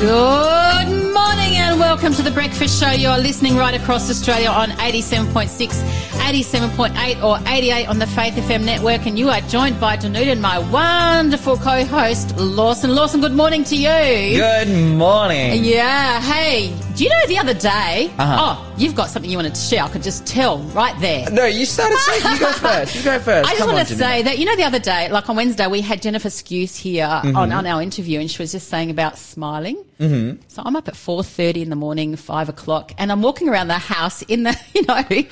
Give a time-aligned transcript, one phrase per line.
[0.00, 2.92] Good morning and welcome to the Breakfast Show.
[2.92, 8.64] You are listening right across Australia on 87.6, 87.8 or 88 on the Faith FM
[8.64, 12.94] network and you are joined by Danuta and my wonderful co-host Lawson.
[12.94, 14.38] Lawson, good morning to you.
[14.38, 15.64] Good morning.
[15.64, 18.12] Yeah, hey, do you know the other day?
[18.18, 18.36] Uh-huh.
[18.40, 19.84] Oh, you've got something you wanted to share.
[19.84, 21.30] I could just tell right there.
[21.30, 22.96] No, you started saying you go first.
[22.96, 23.48] You go first.
[23.48, 23.98] I just Come want on, to Janine.
[23.98, 27.06] say that you know the other day, like on Wednesday, we had Jennifer Skews here
[27.08, 27.36] Mm-hmm.
[27.36, 29.76] on, on our interview, and she was just saying about smiling.
[30.00, 30.40] Mm-hmm.
[30.48, 33.68] So I'm up at four thirty in the morning, five o'clock, and I'm walking around
[33.68, 35.28] the house in the you know, the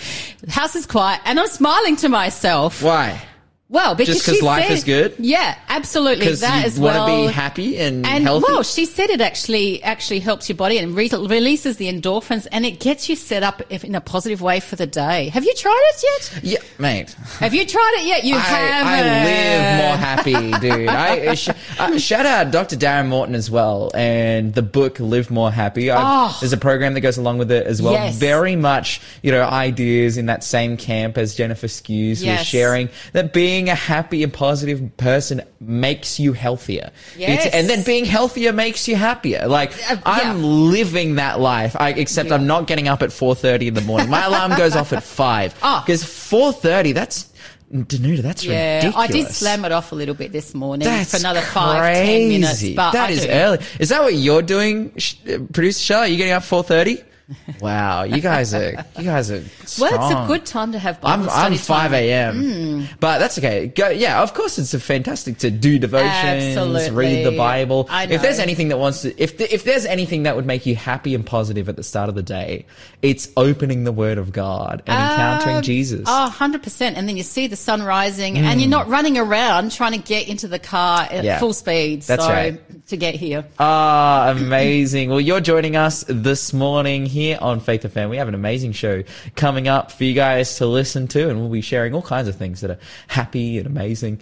[0.50, 2.80] house is quiet, and I'm smiling to myself.
[2.82, 3.20] Why?
[3.68, 5.14] Well, because Just life said- is good?
[5.18, 6.26] Yeah, absolutely.
[6.26, 8.44] Because That you as want to be happy and, And healthy.
[8.48, 12.64] well, she said it actually actually helps your body and re- releases the endorphins, and
[12.64, 15.30] it gets you set up if- in a positive way for the day.
[15.30, 16.44] Have you tried it yet?
[16.44, 17.16] yeah, mate.
[17.40, 18.22] Have you tried it yet?
[18.22, 18.86] You I, have.
[18.86, 20.88] I live more happy, dude.
[20.88, 21.48] I sh-
[21.80, 22.76] uh, shout out Dr.
[22.76, 26.36] Darren Morton as well, and the book "Live More Happy." Oh.
[26.38, 27.94] There's a program that goes along with it as well.
[27.94, 28.14] Yes.
[28.16, 32.38] Very much, you know, ideas in that same camp as Jennifer Skews yes.
[32.40, 36.90] was sharing that being a happy and positive person makes you healthier.
[37.16, 37.46] Yes.
[37.52, 39.46] and then being healthier makes you happier.
[39.48, 40.46] Like Uh, I'm yeah.
[40.46, 41.74] living that life.
[41.78, 42.34] I, except Yeah.
[42.36, 44.08] I'm not getting up at 4:30 in the morning.
[44.10, 45.82] My alarm goes off at five Oh.
[45.84, 46.92] because 4:30.
[46.94, 47.26] That's
[47.74, 48.96] Danuta, that's Yeah, ridiculous.
[49.10, 52.28] I did slam it off a little bit this morning That's for another five, ten
[52.28, 52.62] minutes.
[52.76, 53.28] But That I is do.
[53.28, 53.58] early.
[53.80, 54.92] Is that what you're doing,
[55.28, 55.98] uh, producer Shah?
[56.00, 57.02] Are you getting up 4:30?
[57.60, 59.42] wow, you guys are you guys are.
[59.80, 61.92] Well, it's a good time to have Bible I'm, study I'm 5 time.
[61.92, 62.78] Mm.
[62.84, 62.88] a.m.
[63.00, 63.66] But that's okay.
[63.66, 66.90] Go, yeah, of course it's a fantastic to do devotions, Absolutely.
[66.90, 67.86] read the Bible.
[67.90, 70.66] I If there's anything that wants to, if, the, if there's anything that would make
[70.66, 72.66] you happy and positive at the start of the day,
[73.02, 76.04] it's opening the Word of God and encountering Um, Jesus.
[76.06, 76.92] Oh, 100%.
[76.94, 80.28] And then you see the sun rising and you're not running around trying to get
[80.28, 81.24] into the car at Mm.
[81.24, 81.38] Yeah.
[81.40, 82.02] full speed.
[82.02, 82.86] That's so, right.
[82.88, 83.44] to get here.
[83.58, 85.10] Ah, amazing.
[85.10, 88.10] well, you're joining us this morning here on Faith of FM.
[88.10, 89.02] We have an amazing show
[89.36, 92.36] coming up for you guys to listen to, and we'll be sharing all kinds of
[92.36, 92.78] things that are
[93.08, 94.20] happy and amazing.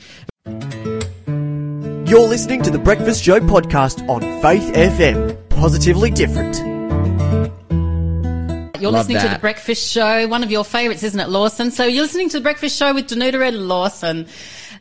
[2.06, 5.48] You're listening to the Breakfast Show podcast on Faith FM.
[5.48, 6.56] Positively different.
[8.80, 9.34] You're Love listening to.
[9.34, 11.72] The Breakfast Show, one of your favourites, isn't it, Lawson?
[11.72, 14.28] So you're listening to The Breakfast Show with Danuta and Lawson.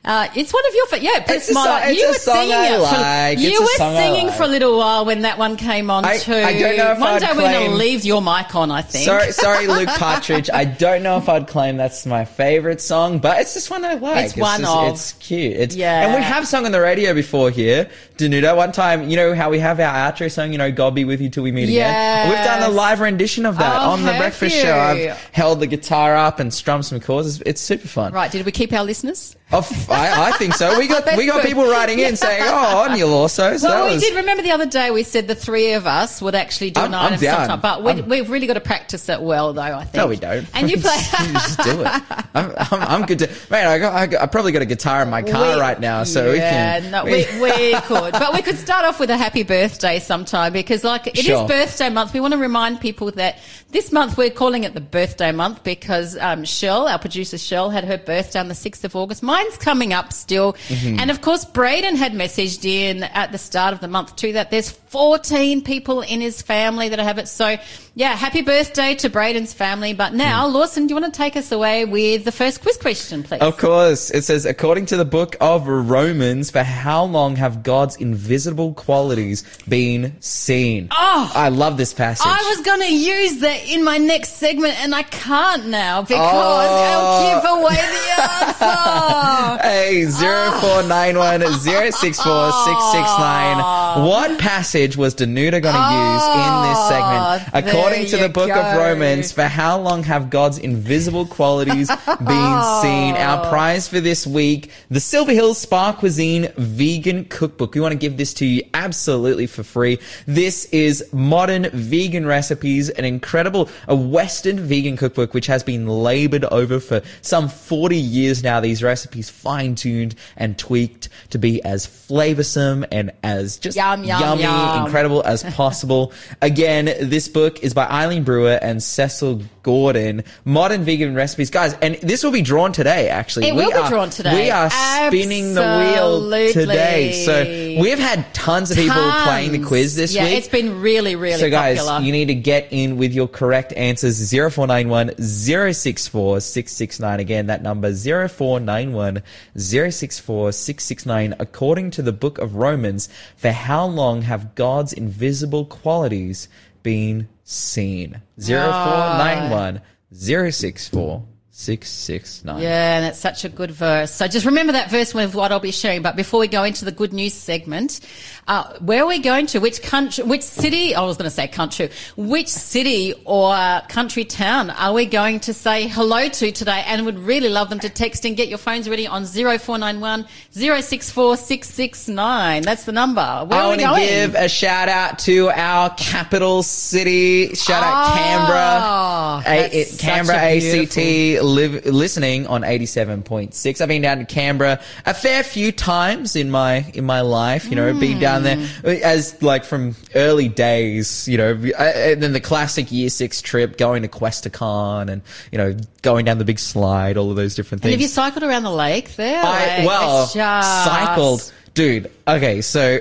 [0.05, 1.65] Uh, it's one of your, fa- yeah, put It's a a smile.
[1.79, 2.77] song- it's you a were song singing I it.
[2.79, 3.37] like.
[3.37, 4.35] For, you were singing like.
[4.35, 6.33] for a little while when that one came on I- too.
[6.33, 8.81] I don't know if one I'd day we're going to leave your mic on, I
[8.81, 9.05] think.
[9.05, 10.49] Sorry, sorry, Luke Partridge.
[10.53, 13.93] I don't know if I'd claim that's my favorite song, but it's just one I
[13.93, 14.25] like.
[14.25, 14.87] It's one just- of.
[14.93, 15.53] It's cute.
[15.55, 16.05] It's Yeah.
[16.07, 18.56] and we have sung on the radio before here, Danuta.
[18.56, 20.51] One time, you know how we have our outro song.
[20.51, 22.29] You know, God be with you till we meet again.
[22.29, 24.62] We've done a live rendition of that Oh, on the Breakfast you?
[24.62, 24.74] Show.
[24.78, 27.28] I've held the guitar up and strummed some chords.
[27.28, 28.13] It's, it's super fun.
[28.13, 29.35] Right, did we keep our listeners?
[29.51, 30.79] Oh, f- I, I think so.
[30.79, 31.47] We got we got good.
[31.47, 34.50] people writing in saying, "Oh, on you also." So Well, we was, did remember the
[34.50, 37.19] other day we said the three of us would actually do an I'm- I'm item
[37.19, 39.62] sometime, but we, we've really got to practice it well, though.
[39.62, 39.94] I think.
[39.95, 40.47] No, we don't.
[40.56, 40.95] And you play.
[41.28, 41.88] you just do it.
[42.34, 43.30] I'm, I'm, I'm good to.
[43.51, 44.22] Man, I got, I got.
[44.24, 46.91] I probably got a guitar in my car We- right now, so yeah, we can.
[46.91, 50.83] no, we, we could, but we could start off with a happy birthday sometime because,
[50.83, 51.47] like, it is Sure.
[51.47, 52.13] birthday month.
[52.13, 53.39] We want to remind people that
[53.71, 57.83] this month we're calling it the birthday month because um, Shell, our producer Shell, had
[57.85, 59.23] her birthday on the sixth of August.
[59.23, 60.99] Mine's coming up still, Mm-hmm.
[60.99, 64.51] and of course, Braden had messaged in at the start of the month too that
[64.51, 67.27] there's 14 people in his family that have it.
[67.27, 67.57] So,
[67.95, 69.93] yeah, happy birthday to Braden's family.
[69.93, 70.53] But now, Mm.
[70.53, 73.41] Lawson, do you want to take us away with the first quiz question, please?
[73.41, 77.95] Of course, it says, according to the book of Romans, for how long have God's
[77.95, 80.89] invisible qualities been seen?
[80.91, 81.31] Oh!
[81.33, 82.27] I love this passage.
[82.29, 86.19] I was going to use that in my next segment, and I can't now because
[86.19, 86.77] Oh.
[86.85, 88.03] I'll give away the
[89.57, 89.67] answer.
[89.67, 93.57] Hey, zero four nine one zero six four six six nine.
[94.05, 97.53] What passage was Danuta going to use in this ah, segment?
[97.53, 98.59] Oh, According to the book go.
[98.59, 102.79] of Romans, for how long have God's invisible qualities been ah.
[102.81, 103.16] seen?
[103.16, 107.75] Our prize for this week, the Silver Hills Spa Cuisine Vegan Cookbook.
[107.75, 110.00] We want to give this to you absolutely for free.
[110.27, 116.45] This is modern vegan recipes, an incredible, a Western vegan cookbook, which has been labored
[116.45, 118.59] over for some 40 years now.
[118.59, 124.19] These recipes fine tuned and tweaked to be as flavorsome and as just Yum, yum,
[124.19, 124.72] yummy, yum.
[124.73, 126.13] Um, incredible as possible.
[126.41, 130.23] Again, this book is by Eileen Brewer and Cecil Gordon.
[130.45, 133.09] Modern vegan recipes, guys, and this will be drawn today.
[133.09, 134.45] Actually, It we will be are, drawn today.
[134.45, 137.23] We are spinning the wheel today.
[137.25, 139.23] So we've had tons of people Tons.
[139.23, 140.37] playing the quiz this yeah, week.
[140.37, 142.01] it's been really, really so guys, popular.
[142.01, 147.19] you need to get in with your correct answers 0491 064 669.
[147.19, 149.23] Again, that number 0491
[149.55, 151.35] 064 669.
[151.39, 156.48] According to the book of Romans, for how long have God's invisible qualities
[156.83, 158.21] being seen?
[158.39, 160.50] 0491 ah.
[160.50, 162.62] 064 669.
[162.62, 164.10] Yeah, and it's such a good verse.
[164.10, 166.01] So just remember that verse with what I'll be sharing.
[166.01, 168.00] But before we go into the good news segment,
[168.48, 169.60] uh, where are we going to?
[169.60, 170.95] Which country, which city?
[170.95, 171.90] I was going to say country.
[172.18, 176.84] Which city or uh, country town are we going to say hello to today?
[176.86, 181.38] And would really love them to text and get your phones ready on 0491 064
[181.38, 182.63] 669.
[182.63, 183.22] That's the number.
[183.48, 187.56] Where I want to give a shout out to our capital city.
[187.56, 189.44] Shout out Oh, Canberra.
[189.45, 193.80] A- it- Canberra ACT live, listening on 87.6.
[193.80, 197.75] I've been down to Canberra a fair few times in my in my life, you
[197.75, 198.19] know, been hmm.
[198.19, 198.57] down there
[199.03, 203.77] as like from early days, you know, uh, and then the classic year 6 trip
[203.77, 205.21] going to Questacon and,
[205.51, 207.94] you know, going down the big slide, all of those different And things.
[207.94, 209.39] have you cycled around the lake there?
[209.44, 212.09] I Like, well just- cycled, dude.
[212.27, 213.00] Okay, so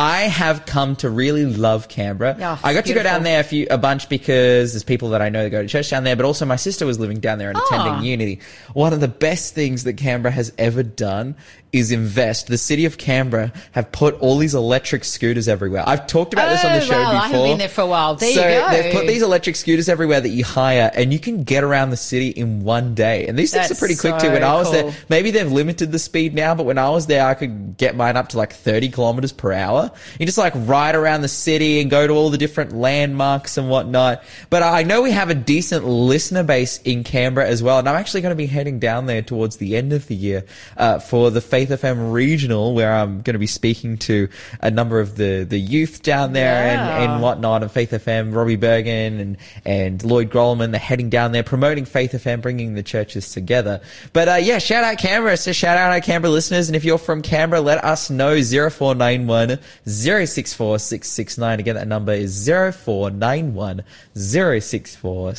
[0.00, 2.34] I have come to really love Canberra.
[2.38, 5.20] Yeah, I got to go down there a few a bunch because there's people that
[5.20, 7.38] I know that go to church down there, but also my sister was living down
[7.38, 7.66] there and Ah.
[7.66, 8.38] attending uni.
[8.72, 11.34] One of the best things that Canberra has ever done
[11.72, 12.48] is invest.
[12.48, 15.84] The city of Canberra have put all these electric scooters everywhere.
[15.86, 17.22] I've talked about this on the Oh, show well, I before.
[17.26, 18.14] haven't been there for a while.
[18.16, 21.44] There you so they've put these electric scooters everywhere that you hire, and you can
[21.44, 23.26] get around the city in one day.
[23.28, 24.30] And these things are pretty quick too.
[24.32, 24.82] When I was cool.
[24.90, 27.94] there, maybe they've limited the speed now, but when I was there, I could get
[27.94, 29.89] mine up to like 30 kilometers per hour.
[30.18, 33.68] You just like ride around the city and go to all the different landmarks and
[33.70, 34.22] whatnot.
[34.48, 37.78] But I know we have a decent listener base in Canberra as well.
[37.78, 40.44] And I'm actually going to be heading down there towards the end of the year,
[40.76, 44.28] uh, for the Faith FM regional, where I'm going to be speaking to
[44.60, 47.02] a number of the, the youth down there Yeah.
[47.02, 51.32] and, and whatnot and Faith FM, Robbie Bergen and, and Lloyd Grolman, they're heading down
[51.32, 53.80] there promoting Faith FM, bringing the churches together.
[54.12, 55.36] But, uh, yeah, shout out Canberra.
[55.36, 56.68] So shout out our Canberra listeners.
[56.68, 61.60] And if you're from Canberra, let us know 0491 064 669.
[61.60, 63.82] Again, that number is 0491
[64.14, 65.34] 064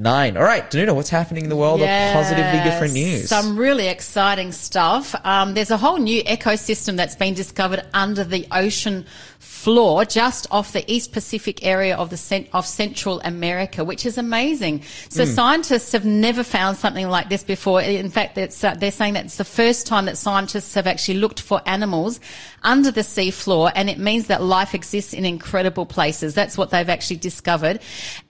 [0.00, 0.36] 669.
[0.36, 3.28] All right, Danuta, what's happening in the world of positively different news?
[3.28, 5.14] Some really exciting stuff.
[5.24, 9.04] Um, there's a whole new ecosystem that's been discovered under the ocean
[9.38, 14.16] floor, just off the East Pacific area of the cent- of Central America, which is
[14.16, 14.82] amazing.
[15.10, 15.34] So Hmm.
[15.34, 17.82] scientists have never found something like this before.
[17.82, 21.18] In fact, it's, uh, they're saying that it's the first time that scientists have actually
[21.18, 22.20] looked for animals
[22.62, 26.34] under the sea floor, and it means that life exists in incredible places.
[26.34, 27.80] That's what they've actually discovered,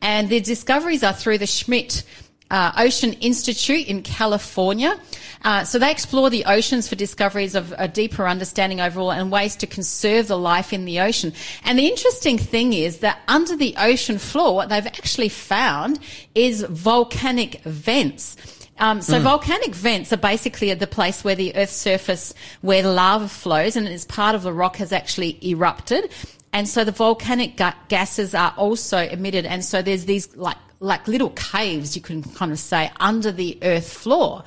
[0.02, 2.04] and the discoveries are through the Schmidt
[2.50, 4.98] uh, Ocean Institute in California.
[5.42, 9.56] Uh, so they explore the oceans for discoveries of a deeper understanding overall and ways
[9.56, 11.32] to conserve the life in the ocean.
[11.64, 15.98] And the interesting thing is that under the ocean floor, what they've actually found
[16.34, 18.36] is volcanic vents.
[18.78, 23.28] Um, so volcanic vents are basically the place where the Earth's surface, where the lava
[23.28, 26.10] flows, and it's part of the rock has actually erupted.
[26.54, 29.44] And so the volcanic ga- gases are also emitted.
[29.44, 33.58] And so there's these like, like little caves, you can kind of say, under the
[33.62, 34.44] earth floor.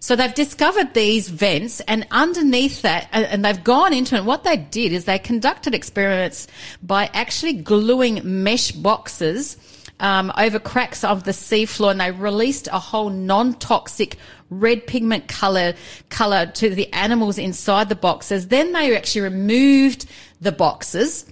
[0.00, 4.24] So they've discovered these vents and underneath that, and they've gone into it.
[4.24, 6.48] What they did is they conducted experiments
[6.82, 9.58] by actually gluing mesh boxes
[10.00, 14.16] um, over cracks of the seafloor and they released a whole non-toxic
[14.50, 15.74] red pigment color
[16.10, 18.48] color to the animals inside the boxes.
[18.48, 20.06] Then they actually removed
[20.40, 21.26] the boxes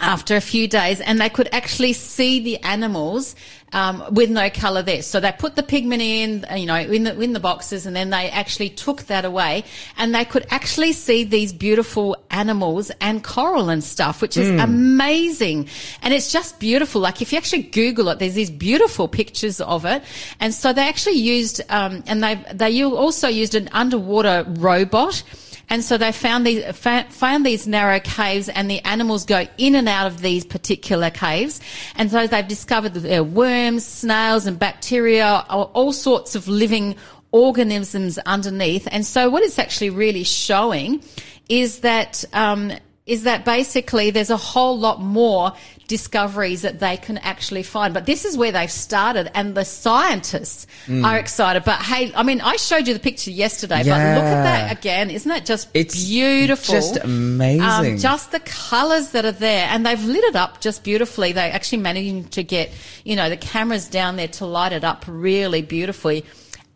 [0.00, 3.36] after a few days and they could actually see the animals
[3.72, 5.02] um, with no color there.
[5.02, 8.10] So they put the pigment in, you know, in the, in the boxes and then
[8.10, 9.64] they actually took that away
[9.96, 15.68] and they could actually see these beautiful animals and coral and stuff, which is amazing.
[16.02, 17.00] And it's just beautiful.
[17.00, 20.02] Like if you actually Google it, there's these beautiful pictures of it.
[20.40, 25.22] And so they actually used, um, and they, they also used an underwater robot.
[25.70, 29.88] And so they found these found these narrow caves, and the animals go in and
[29.88, 31.60] out of these particular caves.
[31.96, 36.96] And so they've discovered that there are worms, snails, and bacteria, all, sorts of living
[37.32, 38.88] organisms underneath.
[38.90, 41.02] And so what it's actually really showing
[41.48, 42.72] is that um,
[43.06, 45.52] is that basically there's a whole lot more
[45.88, 47.92] discoveries that they can actually find.
[47.92, 51.04] But this is where they've started, and the scientists Mm.
[51.04, 51.64] are excited.
[51.64, 55.10] But hey, I mean, I showed you the picture yesterday, but look at that again.
[55.10, 56.74] Isn't that just It's beautiful?
[56.74, 57.62] just amazing.
[57.94, 61.32] Um, just the colours that are there, and they've lit it up just beautifully.
[61.32, 62.70] They actually managed to get,
[63.04, 66.24] you know, the cameras down there to light it up really beautifully.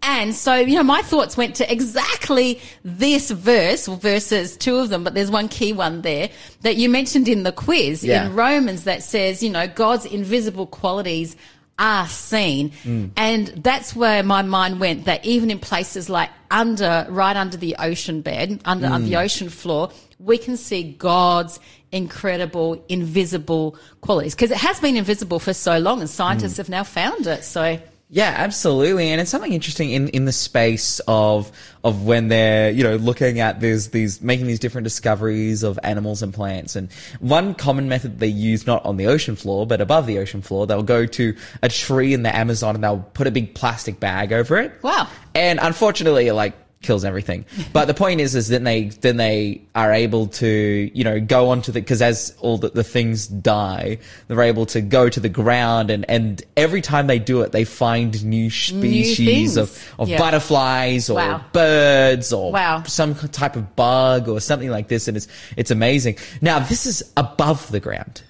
[0.04, 5.04] And so, you know, my thoughts went to exactly this verse, verses, two of them,
[5.04, 6.28] but there's one key one there
[6.62, 8.26] that you mentioned in the quiz Yeah.
[8.26, 11.36] in Romans that says, you know, God's invisible qualities
[11.78, 12.70] are seen.
[12.84, 13.10] Mm.
[13.16, 17.76] And that's where my mind went that even in places like under, right under the
[17.78, 19.10] ocean bed, under, under Mm.
[19.10, 21.58] the ocean floor, we can see God's
[21.92, 24.34] incredible, invisible qualities.
[24.34, 26.12] Because it has been invisible for so long and Mm.
[26.12, 27.44] scientists have now found it.
[27.44, 27.78] So,
[28.14, 29.08] Yeah, absolutely.
[29.08, 31.50] And it's something interesting in, in the space of
[31.82, 36.22] of when they're, you know, looking at these these making these different discoveries of animals
[36.22, 36.76] and plants.
[36.76, 40.42] And one common method they use not on the ocean floor, but above the ocean
[40.42, 43.98] floor, they'll go to a tree in the Amazon and they'll put a big plastic
[43.98, 44.74] bag over it.
[44.82, 45.08] Wow.
[45.34, 46.52] And unfortunately like
[46.82, 47.44] kills everything.
[47.72, 51.50] But the point is is then they then they are able to, you know, go
[51.50, 53.98] onto the because as all the, the things die,
[54.28, 57.64] they're able to go to the ground and and every time they do it they
[57.64, 59.56] find new species things.
[59.56, 60.18] of, of Yeah.
[60.18, 61.44] butterflies or Wow.
[61.52, 62.82] birds or Wow.
[62.86, 66.16] some type of bug or something like this and it's it's amazing.
[66.40, 68.22] Now this is above the ground.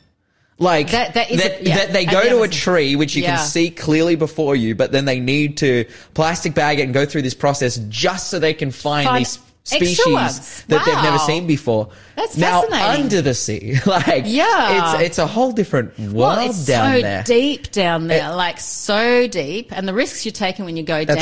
[0.62, 3.14] Like That- that is a- that, yeah, that they go the to a tree which
[3.16, 3.37] you Yeah.
[3.37, 7.04] can see clearly before you, but then they need to plastic bag it and go
[7.04, 11.47] through this process just so they can find, Find these species that they've never seen
[11.47, 11.88] before.
[12.16, 13.02] That's now fascinating.
[13.04, 14.95] under the sea, like Yeah.
[14.97, 17.23] it's it's a whole different world well, it's down so there.
[17.25, 19.71] deep down there, It- like so deep.
[19.71, 21.16] And the risks you're taking when you go down.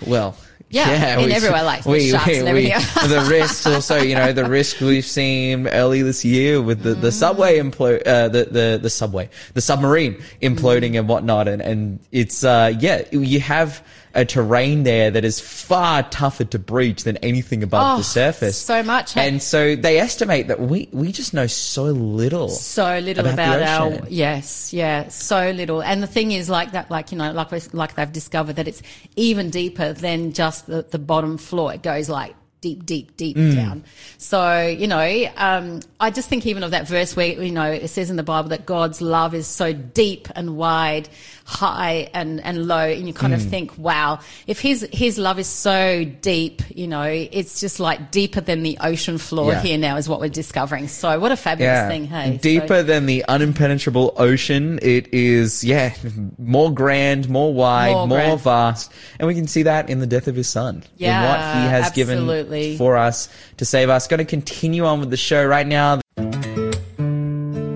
[0.00, 0.08] right.
[0.08, 0.36] Well.
[0.70, 2.78] Yeah, in everywhere, like the sharks and everything.
[3.08, 7.10] the risks also, you know, the risk we've seen early this year with the, the
[7.10, 11.48] subway implo- uh, the, the, the subway, the submarine imploding and whatnot.
[11.48, 16.58] And, and it's, uh, yeah, you have a terrain there that is far tougher to
[16.58, 18.56] breach than anything above Oh, the surface.
[18.58, 19.16] so much.
[19.16, 22.48] And so they estimate that we, we just know so little.
[22.48, 26.90] so little About about, our yes yeah so little and the thing is like that
[26.90, 28.82] like you know like we like they've discovered that it's
[29.16, 33.54] even deeper than just the, the bottom floor it goes like deep deep deep Mm.
[33.54, 33.84] down
[34.18, 37.88] so you know um, i just think even of that verse where you know it
[37.88, 41.08] says in the bible that god's love is so deep and wide
[41.50, 43.50] high and and low and you kind of Mm.
[43.50, 48.40] think wow if his his love is so deep you know it's just like deeper
[48.40, 49.60] than the ocean floor Yeah.
[49.62, 53.06] here now is what we're discovering so what a fabulous thing hey So- Deeper than
[53.06, 54.78] the unimpenetrable ocean.
[54.82, 55.92] It is, yeah,
[56.38, 58.92] more grand, more wide, More more, vast.
[59.18, 60.84] And we can see that in the death of his son.
[60.96, 62.60] Yeah, in what he has absolutely.
[62.62, 64.06] given for us to save us.
[64.06, 66.00] Going to continue on with the show right now.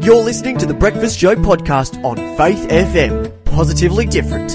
[0.04, 3.43] You're listening to the Breakfast Show podcast on Faith FM.
[3.54, 4.52] Positively different.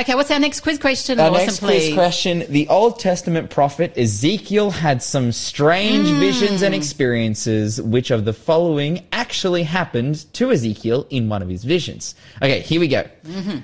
[0.00, 1.18] Okay, what's our next quiz question?
[1.18, 1.84] Our Lawson, next please.
[1.88, 2.44] quiz question.
[2.48, 6.20] The Old Testament prophet Ezekiel had some strange Hmm.
[6.20, 7.82] visions and experiences.
[7.82, 12.14] Which of the following actually happened to Ezekiel in one of his visions?
[12.40, 13.04] Okay, here we go.
[13.26, 13.58] Mm-hmm.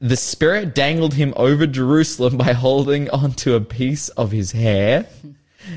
[0.00, 5.04] The Spirit dangled him over Jerusalem by holding onto a piece of his hair.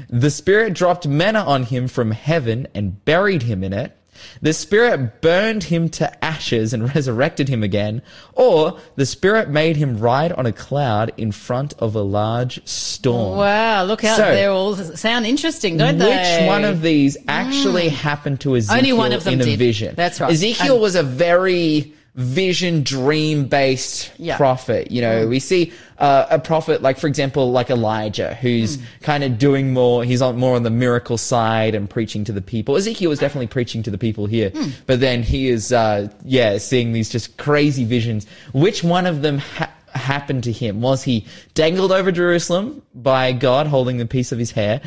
[0.10, 3.98] The Spirit dropped manna on him from heaven and buried him in it.
[4.42, 8.02] The Spirit burned him to ashes and resurrected him again.
[8.34, 13.38] Or the Spirit made him ride on a cloud in front of a large storm.
[13.38, 14.18] Wow, look out.
[14.18, 16.40] So- they all sound interesting, don't Which they?
[16.42, 17.26] Which one of these mm.
[17.28, 19.60] actually happened to Ezekiel Only one of them in a did.
[19.60, 19.96] vision?
[19.96, 20.32] That's right.
[20.32, 24.38] Ezekiel And- was a very vision dream based Yeah.
[24.38, 24.92] prophet.
[24.92, 25.22] You Mm.
[25.22, 28.82] know, we see uh, a prophet like, for example, like Elijah, who's Mm.
[29.04, 32.42] kind of doing more, he's on more on the miracle side and preaching to the
[32.42, 32.76] people.
[32.76, 34.72] Ezekiel was definitely preaching to the people here, Mm.
[34.86, 38.26] but then he is, uh, yeah, seeing these just crazy visions.
[38.52, 40.82] Which one of them ha- happened to him?
[40.82, 44.82] Was he dangled over Jerusalem by God holding the piece of his hair?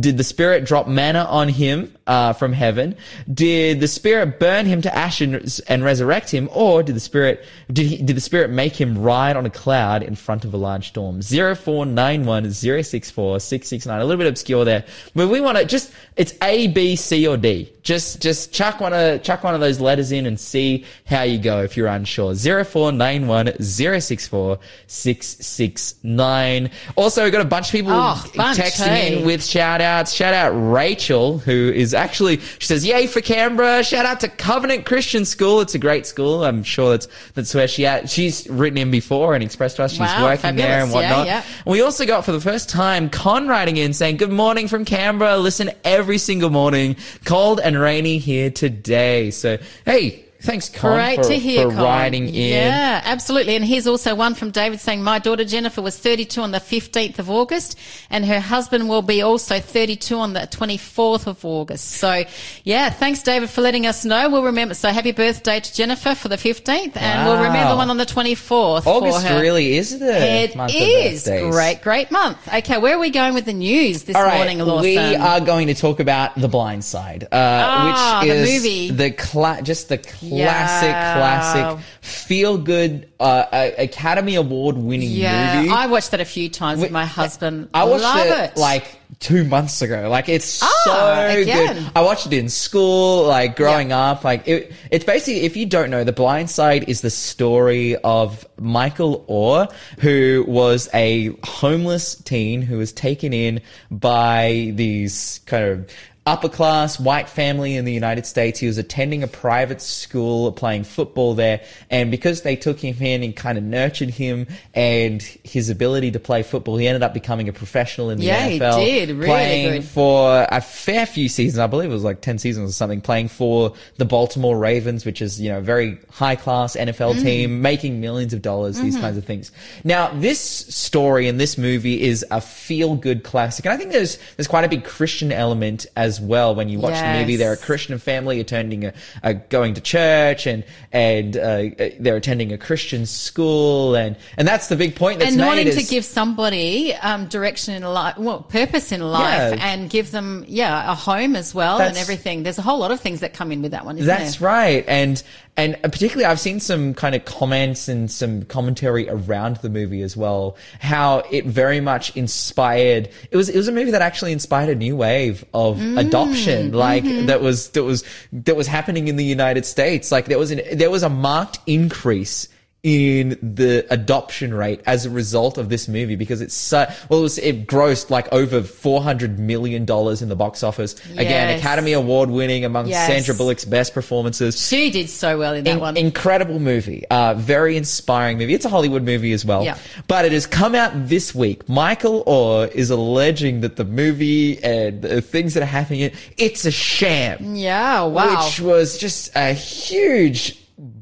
[0.00, 2.96] Did the Spirit drop manna on him uh, from heaven?
[3.32, 7.86] Did the Spirit burn him to ashes and resurrect him, or did the Spirit did
[7.86, 10.88] he did the Spirit make him ride on a cloud in front of a large
[10.88, 11.22] storm?
[11.22, 14.00] Zero four nine one zero six four six six nine.
[14.00, 14.84] A little bit obscure there,
[15.14, 17.72] but we want to just it's A, B, C, or D.
[17.82, 21.38] Just just chuck one of chuck one of those letters in and see how you
[21.38, 22.34] go if you're unsure.
[22.34, 26.70] Zero four nine one zero six four six six nine.
[26.96, 29.18] Also, we've got a bunch of people Oh, bunch, texting hey.
[29.20, 30.12] in with shout outs.
[30.12, 33.82] Shout out Rachel, who is actually she says, Yay for Canberra.
[33.84, 35.60] Shout out to Covenant Christian School.
[35.60, 36.44] It's a great school.
[36.44, 38.08] I'm sure that's that's where she at.
[38.08, 40.94] She's written in before and expressed to us she's Wow, working there and fabulous.
[40.94, 41.26] Yeah, whatnot.
[41.26, 41.42] yeah.
[41.66, 45.36] We also got for the first time Con writing in saying, Good morning from Canberra.
[45.36, 46.96] Listen every single morning.
[47.24, 49.30] Cold and rainy here today.
[49.30, 52.34] So hey, thanks Con Great for, to hear, for writing in.
[52.34, 53.56] Yeah, absolutely.
[53.56, 57.18] And here's also one from David saying, My daughter Jennifer was 32 on the 15th
[57.18, 57.78] of August,
[58.10, 61.86] and her husband will be also 32 on the 24th of August.
[61.92, 62.24] So,
[62.64, 64.28] yeah, thanks, David, for letting us know.
[64.30, 64.74] We'll remember.
[64.74, 67.76] So, happy birthday to Jennifer for the 15th, and we'll remember Wow.
[67.76, 68.84] one on the 24th.
[68.84, 70.06] for August really is the
[70.44, 72.38] It month of is great, great month.
[72.52, 74.82] Okay, where are we going with the news this right, morning, Lawson?
[74.82, 78.90] we are going to talk about The Blind Side, uh, Ah, which the is movie.
[78.92, 81.14] the cla- just the classic, Yeah.
[81.14, 85.72] classic, feel good, uh, Academy Award winning Yeah, movie.
[85.72, 87.68] I watched that a few times with my husband.
[87.74, 88.84] I watched Love it, it, like
[89.20, 90.08] two months ago.
[90.08, 91.74] Like it's Ah, so again.
[91.74, 91.92] good.
[91.96, 94.22] I watched it in school, like growing up.
[94.24, 98.46] Like it, it's basically, if you don't know, The Blind Side is the story of
[98.60, 105.90] Michael Oher, who was a homeless teen who was taken in by these kind of
[106.28, 108.58] upper class white family in the United States.
[108.58, 113.22] He was attending a private school, playing football there, and because they took him in
[113.22, 117.48] and kind of nurtured him and his ability to play football, he ended up becoming
[117.48, 118.84] a professional in the Yeah, he NFL.
[118.84, 119.08] did.
[119.10, 119.84] Really playing good.
[119.84, 121.58] for a fair few seasons.
[121.58, 123.00] I believe it was like ten seasons or something.
[123.00, 127.22] Playing for the Baltimore Ravens, which is you know a very high class NFL Mm.
[127.22, 128.78] team, making millions of dollars.
[128.80, 129.02] These Mm-hmm.
[129.02, 129.50] kinds of things.
[129.84, 134.18] Now, this story and this movie is a feel good classic, and I think there's
[134.36, 137.36] there's quite a big Christian element as well when you watch the movie.
[137.36, 141.64] They're a Christian family attending a, a going to church and and uh,
[142.00, 145.82] they're attending a Christian school and and that's the big point that's and wanting to
[145.82, 149.72] give somebody um, direction in life, well, purpose in life, Yeah.
[149.72, 152.42] and give them, yeah, a home as well and everything.
[152.42, 154.48] There's a whole lot of things that come in with that one, isn't That's there?
[154.48, 155.22] right, and
[155.58, 160.16] and particularly I've seen some kind of comments and some commentary around the movie as
[160.16, 160.56] well.
[160.78, 163.10] How it very much inspired.
[163.32, 166.72] It was it was a movie that actually inspired a new wave of Mm, adoption,
[166.72, 167.26] like mm-hmm.
[167.26, 170.12] that was that was that was happening in the United States.
[170.12, 172.48] Like there was an there was a marked increase
[172.84, 177.22] in the adoption rate as a result of this movie because it's so well it,
[177.22, 181.18] was, it grossed like over 400 million dollars in the box office yes.
[181.18, 183.08] again academy award winning among Yes.
[183.08, 185.96] sandra bullock's best performances She did so well in that In- one.
[185.96, 189.76] incredible movie uh, very inspiring movie it's a hollywood movie as well Yeah.
[190.06, 195.02] but it has come out this week michael oher is alleging that the movie and
[195.02, 198.44] the things that are happening it's a sham yeah, wow.
[198.46, 200.56] which was just a huge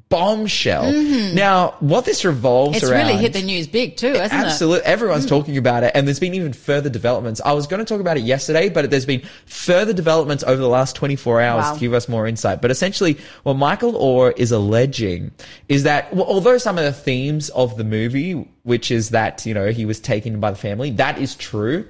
[0.09, 0.93] bombshell.
[1.35, 2.77] Now, what this revolves Mm-hmm.
[2.85, 4.47] it's around really hit the news big too, hasn't it?
[4.47, 4.85] Absolutely.
[4.87, 7.41] Everyone's talking about it, and there's been even further developments.
[7.45, 10.69] I was going to talk about it yesterday, but there's been further developments over the
[10.69, 11.75] last 24 hours Wow.
[11.75, 12.63] to give us more insight.
[12.63, 15.33] But essentially, what Michael Oher is alleging
[15.69, 19.55] is that, well, although some of the themes of the movie, which is that, you
[19.55, 21.87] know, he was taken by the family, that is true.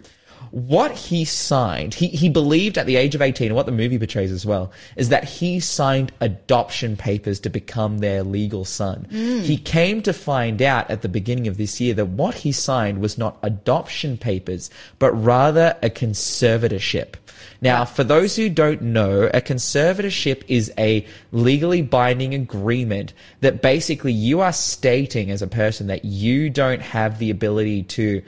[0.57, 3.99] What he signed, he, he believed at the age of 18, and what the movie
[3.99, 9.07] portrays as well, is that he signed adoption papers to become their legal son.
[9.13, 9.43] Mm.
[9.43, 13.03] He came to find out at the beginning of this year that what he signed
[13.03, 17.17] was not adoption papers, but rather a conservatorship.
[17.61, 24.13] Now, for those who don't know, a conservatorship is a legally binding agreement that basically
[24.13, 28.23] you are stating as a person that you don't have the ability to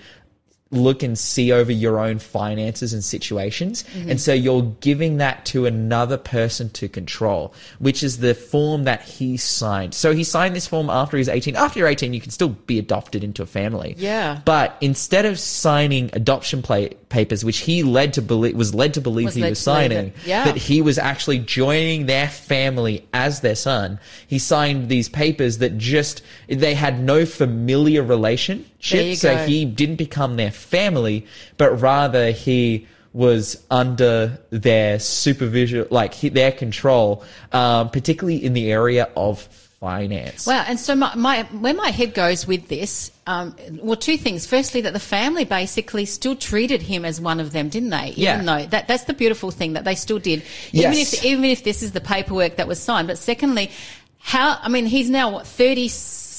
[0.70, 3.84] look and see over your own finances and situations.
[3.84, 4.10] Mm-hmm.
[4.10, 9.02] And so you're giving that to another person to control, which is the form that
[9.02, 9.94] he signed.
[9.94, 11.56] So he signed this form after he's 18.
[11.56, 13.94] After you're 18, you can still be adopted into a family.
[13.96, 14.40] Yeah.
[14.44, 19.00] But instead of signing adoption play- papers, which he led to believe, was led to
[19.00, 20.12] believe Was he was signing.
[20.24, 20.44] Yeah.
[20.44, 23.98] that he was actually joining their family as their son.
[24.26, 29.16] He signed these papers that just, they had no familiar relationship.
[29.16, 29.46] So go.
[29.46, 37.24] he didn't become their family, but rather he was under their supervision, like their control,
[37.52, 39.48] um, particularly in the area of
[39.80, 40.46] finance.
[40.46, 44.46] Wow, and so my, my where my head goes with this, um, well, two things.
[44.46, 48.14] Firstly, that the family basically still treated him as one of them, didn't they?
[48.16, 48.34] Yeah.
[48.34, 50.84] Even though that that's the beautiful thing that they still did, Yes.
[50.84, 53.08] even if even if this is the paperwork that was signed.
[53.08, 53.70] But secondly,
[54.18, 55.88] how I mean, he's now what thirty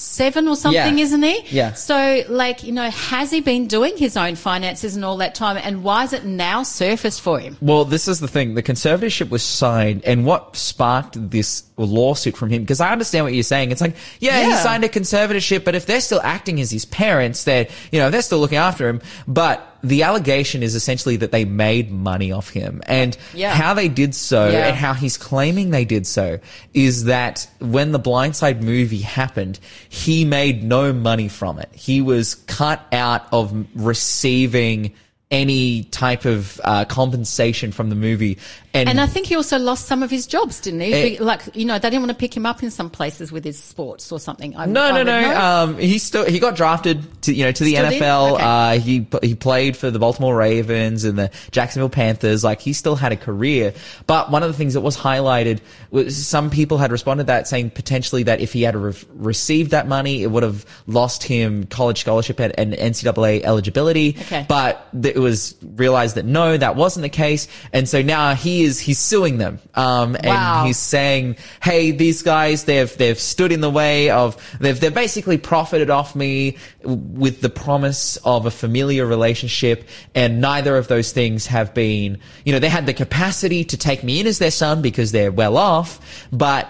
[0.10, 1.04] seven or something, Yeah.
[1.04, 1.43] isn't he?
[1.50, 1.74] Yeah.
[1.74, 5.58] So, like, you know, has he been doing his own finances and all that time?
[5.58, 7.58] And why is it now surfaced for him?
[7.62, 8.56] Well, this is the thing.
[8.56, 12.63] The conservatorship was signed, and what sparked this lawsuit from him?
[12.63, 13.72] Because I understand what you're saying.
[13.72, 17.43] It's like, yeah, he signed a conservatorship, but if they're still acting as his parents,
[17.43, 19.02] they're, you know, they're still looking after him.
[19.28, 22.82] But the allegation is essentially that they made money off him.
[22.88, 23.54] And Yeah.
[23.54, 24.68] how they did so, Yeah.
[24.68, 26.39] and how he's claiming they did so,
[26.74, 31.70] is that when the Blindside movie happened, he made no money from it.
[31.74, 34.92] He was cut out of receiving
[35.32, 38.38] any type of uh, compensation from the movie.
[38.73, 41.17] And, And I think he also lost some of his jobs, didn't he?
[41.17, 41.23] Eh.
[41.23, 43.62] like, you know, they didn't want to pick him up in some places with his
[43.62, 44.55] sports or something.
[44.55, 45.39] I, no, I no, no.
[45.39, 47.86] Um, he still he got drafted to you know to the Still?
[47.86, 48.34] NFL.
[48.34, 48.43] Okay.
[48.43, 52.43] Uh, he he played for the Baltimore Ravens and the Jacksonville Panthers.
[52.43, 53.73] Like he still had a career.
[54.05, 57.47] But one of the things that was highlighted was some people had responded to that
[57.47, 61.65] saying potentially that if he had re- received that money, it would have lost him
[61.65, 64.15] college scholarship and, and NCAA eligibility.
[64.21, 64.45] Okay.
[64.47, 67.47] But it was realized that no, that wasn't the case.
[67.73, 70.60] And so now he he is he's suing them, um, Wow.
[70.60, 74.93] and he's saying, "Hey, these guys, they've they've stood in the way of they've they've
[74.93, 81.12] basically profited off me with the promise of a familiar relationship, and neither of those
[81.12, 84.52] things have been, you know, they had the capacity to take me in as their
[84.52, 86.00] son because they're well off,
[86.32, 86.67] but."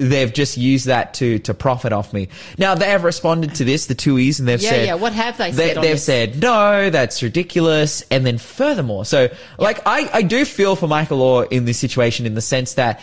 [0.00, 2.28] They've just used that to to profit off me.
[2.56, 4.94] Now they have responded to this, the Tuohys, and they've Yeah, said, yeah.
[4.94, 6.04] What have they they, said on they've this?
[6.04, 8.02] said no, that's ridiculous.
[8.10, 12.24] And then furthermore, so like I, I do feel for Michael Oher in this situation
[12.24, 13.00] in the sense that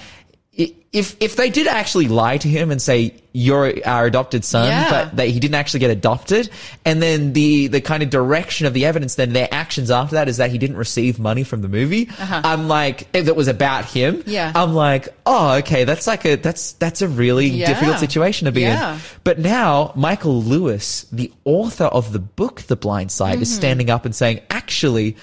[0.93, 4.89] if if they did actually lie to him and say you're our adopted son, Yeah.
[4.89, 6.49] but that he didn't actually get adopted,
[6.85, 10.27] and then the the kind of direction of the evidence, then their actions after that
[10.27, 12.09] is that he didn't receive money from the movie.
[12.17, 12.41] Uh-huh.
[12.43, 14.51] I'm like, if it was about him, Yeah.
[14.55, 17.67] I'm like, oh, okay, that's like a that's that's a really Yeah.
[17.67, 18.93] difficult situation to be Yeah.
[18.95, 18.99] in.
[19.23, 23.57] But now Michael Lewis, the author of the book The Blind Side, is Mm-hmm.
[23.57, 25.15] standing up and saying, actually,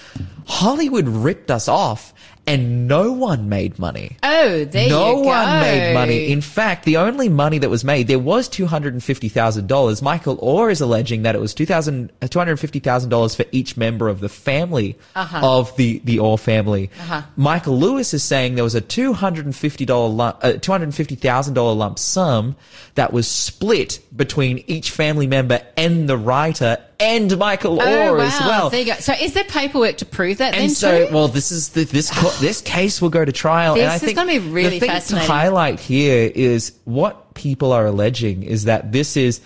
[0.47, 2.13] Hollywood ripped us off
[2.47, 4.17] and no one made money.
[4.21, 5.21] Oh, there no you go.
[5.23, 6.31] No one made money.
[6.31, 10.01] In fact, the only money that was made, there was $250,000.
[10.01, 14.29] Michael Oher is alleging that it was 2,000 uh, $250,000 for each member of the
[14.29, 15.59] family Uh-huh.
[15.59, 16.89] of the, the Oher family.
[16.99, 17.21] Uh-huh.
[17.35, 22.55] Michael Lewis is saying there was a $250 lump, uh, $250,000 lump sum
[22.95, 28.23] that was split between each family member and the writer and Michael Oh, Oher wow.
[28.23, 28.69] as well.
[28.69, 28.93] There you go.
[28.99, 31.13] So is there paperwork to prove that then And so, too?
[31.13, 33.75] well, this is the, this co- this case will go to trial.
[33.75, 37.33] This and I is think gonna be really the thing to highlight here is what
[37.33, 39.41] people are alleging is that this is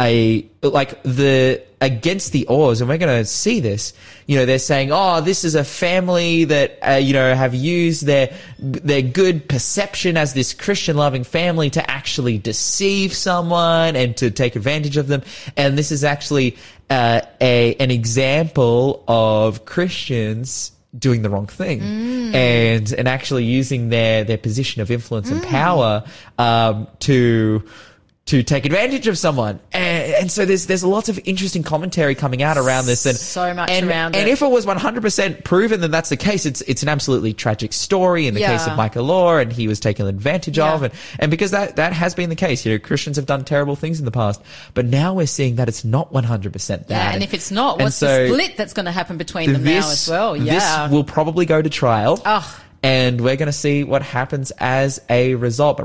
[0.00, 3.92] a like the against the Ohers, and we're going to see this.
[4.26, 8.04] You know, they're saying, "Oh, this is a family that uh, you know have used
[8.04, 14.32] their their good perception as this Christian loving family to actually deceive someone and to
[14.32, 15.22] take advantage of them."
[15.56, 16.56] And this is actually
[16.90, 21.80] uh, a an example of Christians doing the wrong thing
[22.34, 26.04] and and actually using their their position of influence and power
[26.38, 27.64] um, to
[28.26, 29.60] to take advantage of someone.
[29.72, 33.52] And, and so there's there's lots of interesting commentary coming out around this and So
[33.54, 34.32] much and, around and it.
[34.32, 38.26] if it was 100% proven then that's the case it's it's an absolutely tragic story
[38.26, 40.74] in the case of Michael Law and he was taken advantage Yeah.
[40.74, 43.44] of and and because that that has been the case you know Christians have done
[43.44, 44.42] terrible things in the past
[44.74, 47.96] but now we're seeing that it's not 100% that yeah, and if it's not, what's
[47.96, 50.36] so- the split that's going to happen between them now as well?
[50.36, 50.86] Yeah.
[50.86, 52.20] this will probably go to trial.
[52.24, 52.60] Ugh.
[52.82, 55.80] And we're going to see what happens as a result.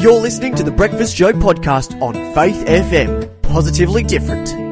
[0.00, 3.28] You're listening to the Breakfast Show podcast on Faith FM.
[3.42, 4.69] Positively different.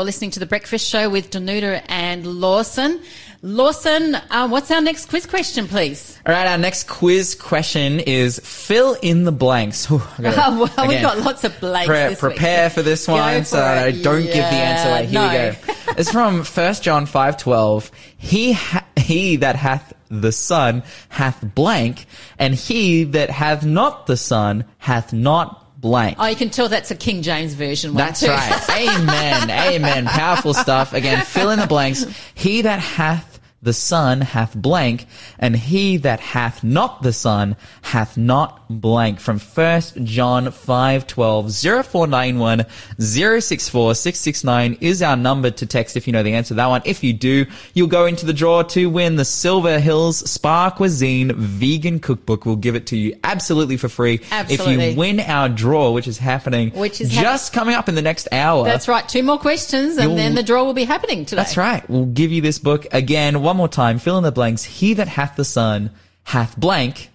[0.00, 3.02] You're listening to the Breakfast Show with Danuta and Lawson.
[3.42, 6.18] Lawson, uh, what's our next quiz question, please?
[6.26, 9.90] All right, our next quiz question is fill in the blanks.
[9.92, 12.32] I gotta- Oh, well, we've got lots of blanks pre- this week.
[12.32, 15.04] prepare for this one so for that I don't give the answer away.
[15.04, 15.74] Here Yeah, we go.
[15.98, 17.90] It's from 1 John 5:12.
[18.16, 22.06] He ha- he that hath the Son hath blank,
[22.38, 26.16] and he that hath not the Son hath not blank.
[26.20, 28.28] Oh, you can tell that's a King James version one That's too.
[28.28, 28.70] right.
[28.70, 29.50] Amen.
[29.74, 30.06] Amen.
[30.06, 30.92] Powerful stuff.
[30.92, 32.04] Again, fill in the blanks.
[32.34, 33.29] He that hath
[33.62, 35.06] the Son hath blank,
[35.38, 39.20] and he that hath not the Son hath not blank.
[39.20, 42.64] From 1 John 512 0491
[42.98, 46.82] 064 669 is our number to text if you know the answer to that one.
[46.84, 51.34] If you do, you'll go into the draw to win the Silver Hills Spa Cuisine
[51.34, 52.46] Vegan Cookbook.
[52.46, 54.20] We'll give it to you absolutely for free.
[54.32, 58.02] If you win our draw, which is happening Which is just coming up in the
[58.02, 58.64] next hour.
[58.64, 59.06] That's right.
[59.06, 61.42] Two more questions, and then the draw will be happening today.
[61.42, 61.88] That's right.
[61.90, 63.98] We'll give you this book again one more time.
[63.98, 64.62] Fill in the blanks.
[64.62, 65.90] He that hath the Son
[66.22, 67.10] hath blank,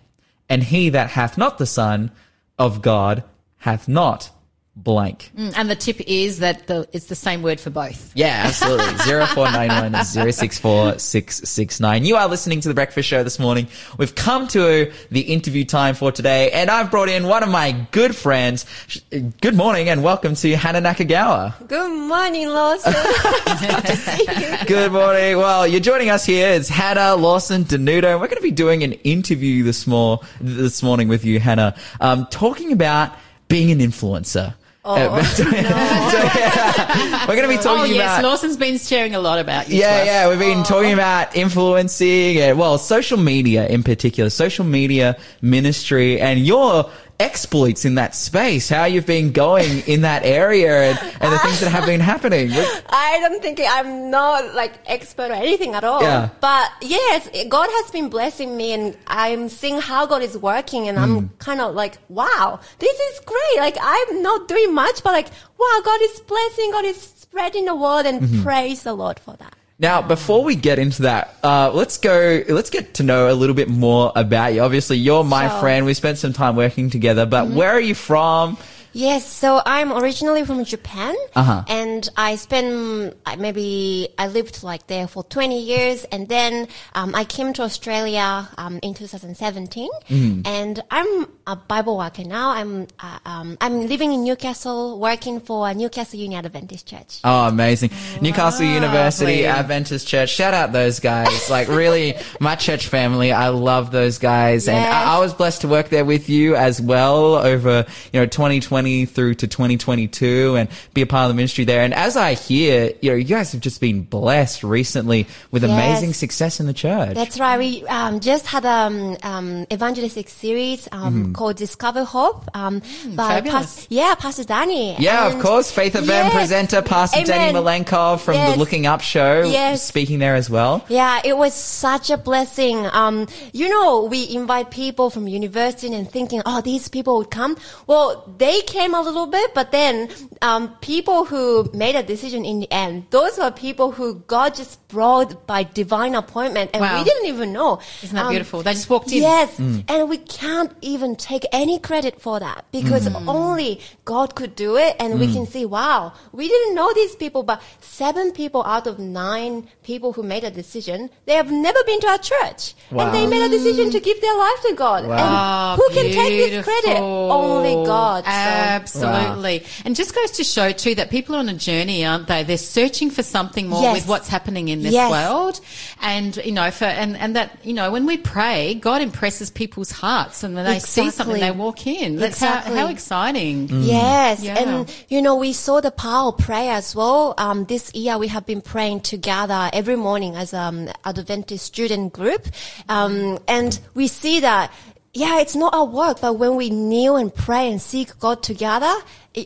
[0.50, 2.12] and he that hath not the Son
[2.60, 3.24] of God
[3.60, 4.32] hath not
[4.76, 5.32] blank.
[5.38, 8.12] Mm, And the tip is that the, it's the same word for both.
[8.14, 8.86] Yeah, absolutely.
[8.98, 12.06] 0491 064 669.
[12.06, 13.68] You are listening to The Breakfast Show this morning.
[13.98, 17.72] We've come to the interview time for today, and I've brought in one of my
[17.92, 18.66] good friends.
[19.10, 21.68] Good morning, and welcome to Hannah Nakagawa.
[21.68, 22.94] Good morning, Lawson.
[23.62, 24.58] Good to see you.
[24.68, 25.38] Good morning.
[25.38, 26.50] Well, you're joining us here.
[26.50, 30.84] It's Hannah Lawson Danuta, and we're going to be doing an interview this more this
[30.84, 33.14] morning with you, Hannah, um, talking about
[33.48, 34.54] being an influencer.
[34.88, 35.18] Oh, uh,
[37.28, 39.80] we're going to be talking Oh yes, about Lawson's been sharing a lot about you.
[39.80, 40.30] yeah, yeah.
[40.30, 46.46] We've been talking about influencing and well, social media in particular, social media ministry and
[46.46, 51.40] your exploits in that space, how you've been going in that area and, and the
[51.40, 52.50] things that have been happening.
[52.52, 56.02] I don't think I'm not like expert or anything at all.
[56.02, 56.30] Yeah.
[56.42, 60.98] But yes, God has been blessing me and I'm seeing how God is working and
[60.98, 61.04] Hmm.
[61.04, 63.58] I'm kind of like, wow, this is great.
[63.60, 67.76] Like I'm not doing much, but like, wow, God is blessing, God is spreading the
[67.76, 68.44] word and Mm-hmm.
[68.44, 69.56] praise the Lord for that.
[69.78, 72.42] Now, before we get into that, uh, let's go.
[72.48, 74.62] Let's get to know a little bit more about you.
[74.62, 75.60] Obviously, you're my Sure.
[75.60, 75.86] friend.
[75.86, 77.26] We spent some time working together.
[77.26, 78.58] But where are you from?
[78.98, 81.64] Yes, so I'm originally from Japan, Uh-huh.
[81.68, 87.14] and I spent uh, maybe I lived like there for 20 years, and then um,
[87.14, 90.42] I came to Australia um, in 2017, Mm-hmm.
[90.48, 92.52] and I'm a Bible worker now.
[92.52, 97.20] I'm uh, um, I'm living in Newcastle, working for Newcastle Union Adventist Church.
[97.26, 97.90] Oh, amazing.
[98.22, 99.46] Newcastle University Lovely.
[99.48, 100.30] Adventist Church.
[100.30, 101.50] Shout out those guys.
[101.50, 103.34] Like really, my church family.
[103.34, 104.70] I love those guys.
[104.70, 108.26] And I, I was blessed to work there with you as well over, you know,
[108.26, 111.82] 2020 through to 2022 and be a part of the ministry there.
[111.82, 115.72] And as I hear, you know, you guys have just been blessed recently with Yes.
[115.72, 117.16] amazing success in the church.
[117.16, 117.58] That's right.
[117.58, 122.82] We um, just had um, um, evangelistic series um, called Discover Hope um,
[123.16, 123.42] by.
[123.42, 124.96] Pas- yeah, Pastor Danny.
[125.00, 125.72] yeah, of course.
[125.72, 126.34] Faith FM Yes.
[126.34, 127.64] presenter, Pastor Danny Amen.
[127.84, 129.82] Malenkov from the Looking Up show, Yes.
[129.84, 130.84] speaking there as well.
[130.90, 132.86] Yeah, it was such a blessing.
[132.88, 137.58] Um, you know, we invite people from university and thinking, oh, these people would come.
[137.88, 140.10] Well, they came a little bit, but then
[140.42, 144.86] um, people who made a decision in the end, those were people who God just
[144.90, 146.98] brought by divine appointment, and Wow.
[147.00, 147.80] we didn't even know.
[148.04, 148.62] Isn't that Um, beautiful?
[148.64, 149.22] They just walked in.
[149.22, 153.28] Yes, and we can't even take any credit for that because Mm.
[153.28, 157.44] only God could do it, and we can see, wow, we didn't know these people,
[157.44, 162.00] but seven people out of nine people who made a decision, they have never been
[162.02, 165.08] to our church, and they made a decision to give their life to God.
[165.08, 165.74] Wow.
[165.74, 167.00] And who can take this credit?
[167.02, 168.24] Only God.
[168.26, 169.64] So- Absolutely.
[169.84, 172.44] And just goes to show too that people are on a journey, aren't they?
[172.44, 173.94] They're searching for something more Yes.
[173.96, 175.12] with what's happening in this Yes.
[175.12, 175.60] world.
[176.02, 179.92] And, you know, for, and, and that, you know, when we pray, God impresses people's
[179.92, 182.18] hearts and when they see something, they walk in.
[182.18, 182.78] That's Exactly.
[182.78, 183.70] how, how exciting.
[183.72, 184.58] Yes, Yeah.
[184.60, 187.34] and you know we saw the power of prayer as well.
[187.38, 192.48] Um, this year we have been praying together every morning as um Adventist student group,
[192.90, 194.72] um, and we see that.
[195.18, 198.94] Yeah, it's not our work, but when we kneel and pray and seek God together,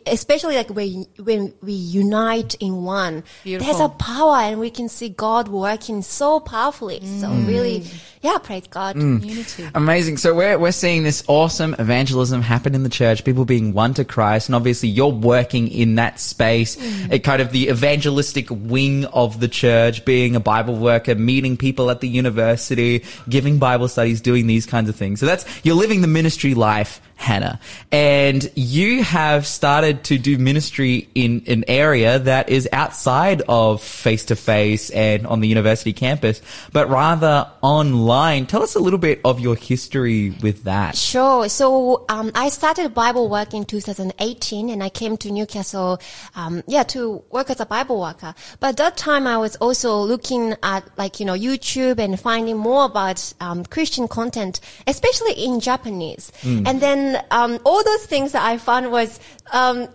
[0.06, 3.73] especially like when, when we unite in one, Beautiful.
[3.73, 6.99] there's a power and we can see God working so powerfully.
[6.99, 7.47] So mm.
[7.47, 7.86] really,
[8.21, 8.95] yeah, praise God.
[8.95, 9.25] Mm.
[9.25, 9.69] Unity.
[9.73, 10.17] Amazing.
[10.17, 14.06] So we're we're seeing this awesome evangelism happen in the church, people being won to
[14.06, 17.12] Christ, and obviously you're working in that space, mm.
[17.12, 21.89] it kind of the evangelistic wing of the church, being a Bible worker, meeting people
[21.89, 25.19] at the university, giving Bible studies, doing these kinds of things.
[25.19, 27.60] So that's you're living the ministry life, Hannah.
[27.91, 34.23] And you have started to do ministry in an area that is outside of face
[34.25, 38.45] to face and on the university campus, but rather online.
[38.45, 40.95] Tell us a little bit of your history with that.
[40.95, 41.49] Sure.
[41.49, 45.99] So um, I started Bible work in 2018, and I came to Newcastle,
[46.36, 48.34] um, yeah, to work as a Bible worker.
[48.62, 52.55] But at that time, I was also looking at like you know YouTube and finding
[52.55, 56.32] more about um, Christian content, especially in Japanese.
[56.43, 59.19] And then um, all those things that I found was
[59.52, 59.88] um,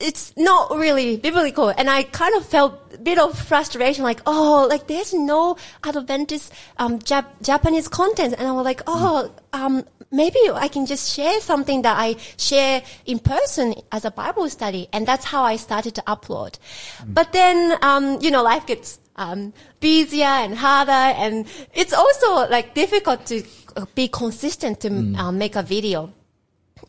[0.00, 4.66] it's not really biblical, and I kind of felt a bit of frustration, like oh,
[4.68, 9.32] like there's no Adventist um, Jap- Japanese content, and I was like oh.
[9.50, 14.48] Um, maybe I can just share something that I share in person as a Bible
[14.48, 14.88] study.
[14.92, 16.58] And that's how I started to upload.
[17.06, 20.92] But then, um, you know, life gets, um, busier and harder.
[20.92, 23.42] And it's also like difficult to
[23.94, 26.12] be consistent to uh, make a video.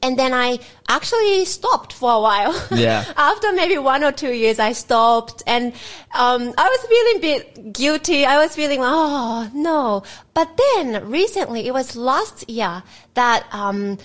[0.01, 2.55] And then I actually stopped for a while.
[2.71, 3.03] Yeah.
[3.17, 5.73] After maybe one or two years, I stopped and,
[6.13, 8.25] um, I was feeling a bit guilty.
[8.25, 10.03] I was feeling, oh, no.
[10.33, 12.83] But then recently, it was last year
[13.15, 13.97] that, um,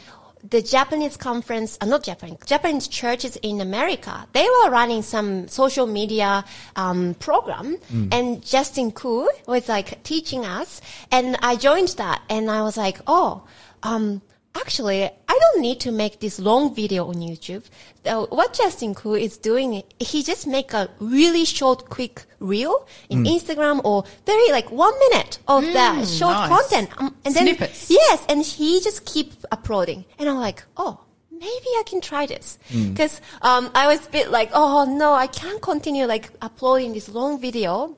[0.50, 5.86] the Japanese conference, uh, not Japanese, Japanese churches in America, they were running some social
[5.86, 6.44] media
[6.76, 7.78] um, program,
[8.12, 12.98] and Justin Koo was like teaching us, and I joined that, and I was like,
[13.06, 13.44] oh,
[13.82, 14.20] um,
[14.54, 17.64] actually, I don't need to make this long video on YouTube.
[18.04, 23.24] Uh, what Justin Koo is doing, he just make a really short, quick reel in
[23.24, 26.48] Instagram or very like one minute of that short nice.
[26.48, 26.90] content.
[26.98, 27.90] Um, and then Snippets.
[27.90, 32.58] Yes, and he just keep uploading, and I'm like, oh, maybe I can try this
[32.70, 37.08] because um, I was a bit like, oh no, I can't continue like uploading this
[37.08, 37.96] long video.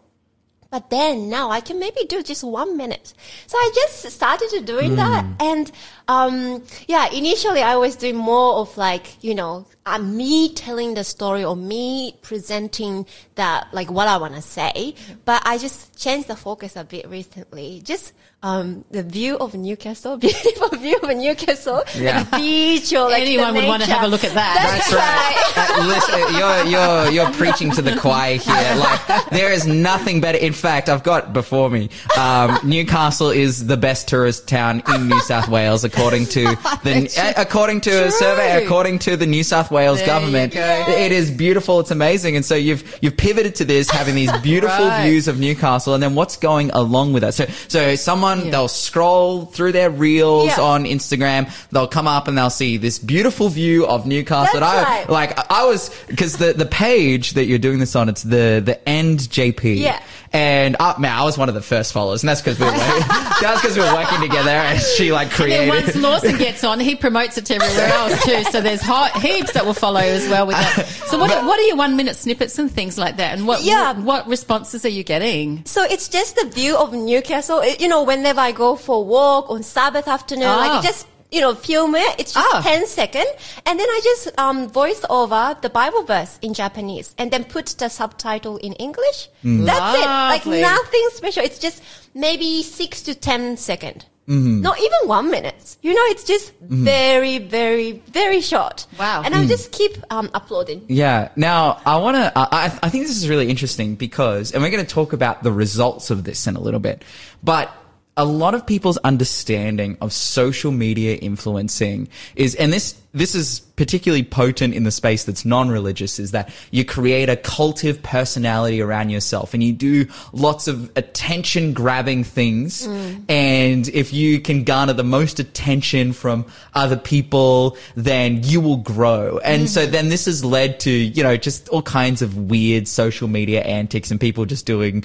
[0.71, 3.15] But then now I can maybe do just one minute.
[3.47, 5.25] So I just started to doing that.
[5.41, 5.71] And,
[6.09, 11.05] um, yeah, initially I was doing more of like, you know, uh, me telling the
[11.05, 14.95] story or me presenting that, like what I want to say.
[15.25, 17.81] But I just changed the focus a bit recently.
[17.85, 22.19] Just, um, the view of Newcastle, beautiful view of Newcastle, Yeah.
[22.19, 24.83] like beach or like Anyone the would want to have a look at that.
[24.87, 25.79] That's, right.
[25.79, 28.75] Uh, listen, you're you're you're preaching to the choir here.
[28.77, 30.39] Like there is nothing better.
[30.39, 31.89] In fact, I've got before me.
[32.19, 36.43] Um, Newcastle is the best tourist town in New South Wales, according to
[36.85, 40.55] the uh, according to a survey, according to the New South Wales There government.
[40.57, 41.81] It is beautiful.
[41.81, 42.37] It's amazing.
[42.37, 45.09] And so you've you've pivoted to this, having these beautiful Right.
[45.09, 47.35] views of Newcastle, and then what's going along with that?
[47.35, 48.51] So so someone Yeah.
[48.53, 50.61] they'll scroll through their reels Yeah.
[50.61, 51.51] on Instagram.
[51.73, 54.61] They'll come up and they'll see this beautiful view of Newcastle.
[54.61, 55.11] That's I right.
[55.11, 58.79] like I was because the the page that you're doing this on it's the the
[58.89, 59.75] end JP.
[59.81, 60.01] Yeah.
[60.33, 62.73] And uh, man, I was one of the first followers, and that's because we were
[62.73, 63.09] working,
[63.41, 65.85] that's because we were working together, and she like And then created.
[65.85, 68.43] once Lawson gets on, he promotes it to everywhere else too.
[68.51, 70.87] So there's hot, heaps that will follow as well with that.
[71.07, 73.39] So what, what are your one minute snippets and things like that?
[73.39, 73.93] And what, Yeah.
[73.93, 75.65] what, what responses are you getting?
[75.65, 77.61] So it's just the view of Newcastle.
[77.61, 80.57] It- You know, whenever I go for a walk on Sabbath afternoon, Ah.
[80.79, 82.21] like just you know, film it.
[82.21, 82.61] It's just Ah.
[82.63, 83.27] 10 second.
[83.67, 87.67] And then I just um, voice over the Bible verse in Japanese and then put
[87.79, 89.29] the subtitle in English.
[89.43, 90.07] That's it.
[90.07, 91.43] Like nothing special.
[91.45, 91.83] It's just
[92.15, 94.07] maybe six to ten second.
[94.29, 94.61] Mm-hmm.
[94.61, 95.77] Not even one minute.
[95.83, 98.87] You know, it's just very, very, very short.
[98.99, 99.23] Wow.
[99.25, 100.85] And I just keep um, uploading.
[100.89, 101.29] Yeah.
[101.37, 104.85] Now, I want to, I, I think this is really interesting because, and we're going
[104.85, 107.05] to talk about the results of this in a little bit,
[107.45, 107.71] but
[108.17, 114.23] a lot of people's understanding of social media influencing is, and this, this is particularly
[114.23, 119.53] potent in the space that's non-religious is that you create a cultive personality around yourself
[119.53, 122.87] and you do lots of attention grabbing things.
[122.87, 123.25] Mm.
[123.31, 129.39] And if you can garner the most attention from other people, then you will grow.
[129.45, 129.93] And so mm-hmm.
[129.93, 134.11] then this has led to, you know, just all kinds of weird social media antics
[134.11, 135.05] and people just doing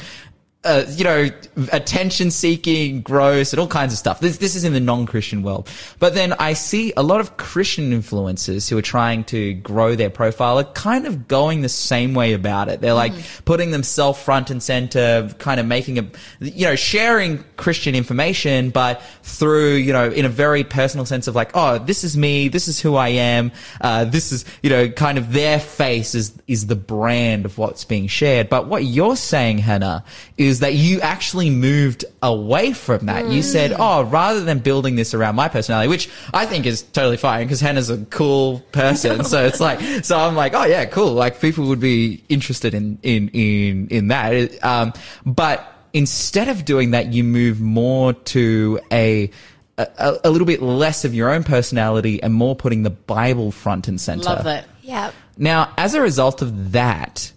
[0.63, 1.27] uh, you know,
[1.71, 4.19] attention seeking, gross, and all kinds of stuff.
[4.19, 5.67] This, this is in the non-Christian world.
[5.97, 10.11] But then I see a lot of Christian influencers who are trying to grow their
[10.11, 12.79] profile are kind of going the same way about it.
[12.79, 16.05] They're like putting themselves front and center, kind of making a,
[16.39, 21.33] you know, sharing Christian information, but through, you know, in a very personal sense of
[21.33, 24.89] like, oh, this is me, this is who I am, uh, this is, you know,
[24.89, 28.47] kind of their face is, is the brand of what's being shared.
[28.47, 30.03] But what you're saying, Hannah,
[30.37, 33.27] is that you actually moved away from that.
[33.27, 37.17] You said, oh, rather than building this around my personality, which I think is totally
[37.17, 39.23] fine because Hannah's a cool person.
[39.25, 41.13] so it's like, so I'm like, oh yeah, cool.
[41.13, 44.63] Like people would be interested in, in, in, in that.
[44.63, 44.93] Um,
[45.25, 49.31] but instead of doing that, you move more to a,
[49.77, 53.87] a, a little bit less of your own personality and more putting the Bible front
[53.87, 54.23] and center.
[54.23, 54.65] Love that.
[54.81, 55.11] Yeah.
[55.37, 57.31] Now, as a result of that,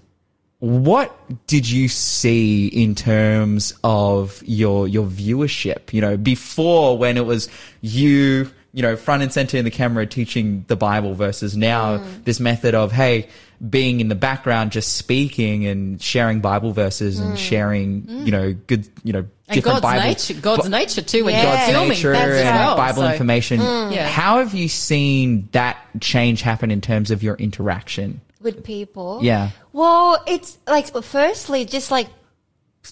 [0.64, 1.14] what
[1.46, 5.92] did you see in terms of your your viewership?
[5.92, 7.48] You know, before when it was
[7.83, 12.24] you, you know, front and center in the camera teaching the Bible versus now Mm.
[12.24, 13.29] this method of hey,
[13.68, 18.88] being in the background just speaking and sharing Bible verses and sharing, you know, good,
[19.05, 19.29] you know, Mm.
[19.46, 21.42] And different God's Bible nature, God's nature too when Yeah.
[21.44, 21.88] God's filming.
[21.90, 22.77] nature That's and well.
[22.79, 23.61] Bible So- information.
[23.61, 24.09] Yeah.
[24.09, 28.22] How have you seen that change happen in terms of your interaction?
[28.44, 29.18] With people.
[29.22, 29.50] Yeah.
[29.72, 32.09] Well, it's like firstly, just like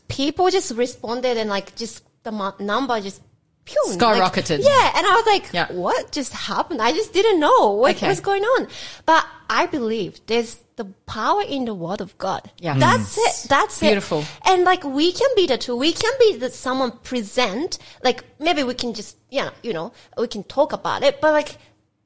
[0.09, 3.23] people just responded and like just the number just
[3.65, 4.59] pew, like- Skyrocketed.
[4.63, 5.71] yeah, and I was like, Yeah.
[5.71, 6.83] what just happened?
[6.83, 8.09] I just didn't know what Okay.
[8.09, 8.67] was going on.
[9.07, 12.51] But I believe there's the power in the word of God.
[12.59, 12.79] Yeah.
[12.79, 13.27] That's mm.
[13.27, 13.49] it.
[13.49, 14.21] That's Beautiful.
[14.21, 14.29] it.
[14.47, 15.77] And like we can be the two.
[15.77, 17.79] We can be that someone present.
[18.03, 21.59] Like maybe we can just yeah, you know, we can talk about it, but like.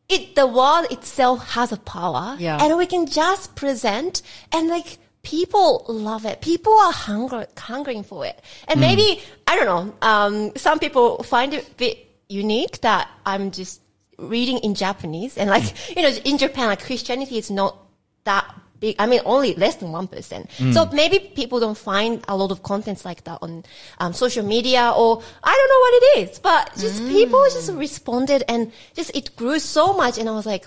[0.09, 2.37] It, the world itself has a power.
[2.39, 2.59] Yeah.
[2.61, 6.41] And we can just present and like people love it.
[6.41, 8.41] People are hungry, hungering for it.
[8.69, 13.51] And maybe, I don't know, um, some people find it a bit unique that I'm
[13.51, 13.81] just
[14.19, 17.77] reading in Japanese and like, you know, in Japan, like Christianity is not
[18.25, 18.97] that big.
[18.99, 20.73] I mean, only less than 1%.
[20.73, 23.65] So maybe people don't find a lot of contents like that on
[23.99, 28.45] um, social media or I don't know what it is, but just people just responded
[28.49, 30.19] and just it grew so much.
[30.19, 30.67] And I was like,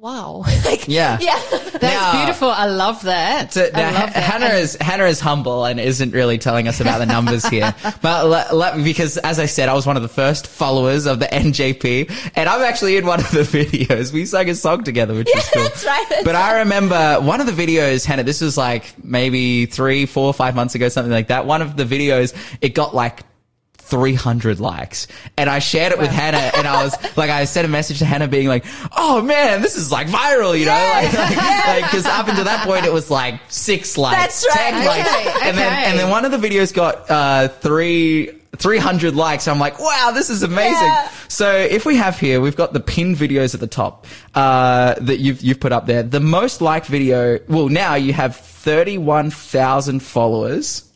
[0.00, 0.42] wow.
[0.64, 1.18] like, Yeah.
[1.20, 1.38] Yeah.
[1.50, 2.48] That's Now- beautiful.
[2.50, 3.52] I love that.
[3.52, 4.16] So I love that.
[4.16, 7.74] Hannah is Hannah is humble and isn't really telling us about the numbers here.
[8.02, 11.20] but let, let- because as I said, I was one of the first followers of
[11.20, 14.12] the NJP, and I'm actually in one of the videos.
[14.12, 15.62] We sang a song together, which is cool.
[15.62, 18.24] that's right, that's but I remember one of the videos, Hannah.
[18.24, 21.46] This was like maybe three, four, five months ago, something like that.
[21.46, 23.20] One of the videos, it got like
[23.90, 25.06] 300 likes.
[25.36, 28.04] And I shared it with Hannah and I was like, I sent a message to
[28.04, 28.64] Hannah being like,
[28.96, 31.12] oh man, this is like viral, you know, like,
[31.82, 34.70] like, cause up until that point it was like six likes, That's right.
[34.72, 35.10] 10 likes.
[35.10, 39.48] Okay, And then, and then one of the videos got, uh, three, 300 likes.
[39.48, 40.86] I'm like, wow, this is amazing.
[40.86, 41.10] Yeah.
[41.28, 45.18] So if we have here, we've got the pinned videos at the top, uh, that
[45.18, 46.02] you've, you've put up there.
[46.02, 50.89] The most liked video, well, now you have 31,000 followers.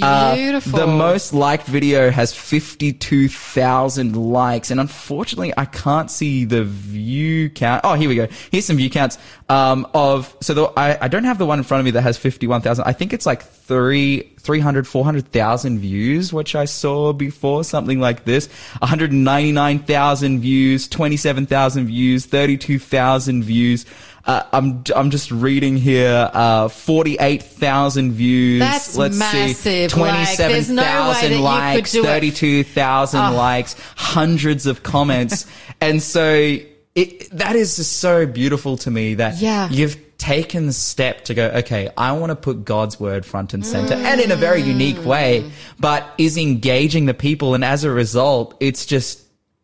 [0.00, 4.70] Uh, the most liked video has 52,000 likes.
[4.70, 7.82] And unfortunately, I can't see the view count.
[7.84, 8.28] Oh, here we go.
[8.50, 9.18] Here's some view counts,
[9.48, 12.02] um, of, so the, I, I don't have the one in front of me that
[12.02, 12.84] has 51,000.
[12.84, 18.48] I think it's like three, 300, 400,000 views, which I saw before, something like this.
[18.78, 23.84] 199,000 views, 27,000 views, 32,000 views.
[24.28, 26.30] Uh, I'm I'm just reading here.
[26.34, 28.60] Uh, forty-eight thousand views.
[28.60, 29.56] That's Let's massive.
[29.56, 33.36] see, Like, twenty-seven there's no way that thousand you could likes, thirty-two thousand Oh.
[33.36, 35.46] likes, hundreds of comments,
[35.80, 36.58] and so
[36.94, 39.70] it that is just so beautiful to me that Yeah.
[39.70, 41.46] you've taken the step to go.
[41.46, 45.02] Okay, I want to put God's word front and center, and in a very unique
[45.06, 45.50] way, Mm.
[45.80, 49.20] but is engaging the people, and as a result, it's just